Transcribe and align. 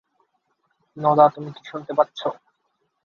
Nora, 0.97 1.25
তুমি 1.35 1.49
কি 1.55 1.61
শুনতে 1.65 1.91
পাচ্ছ? 1.93 2.19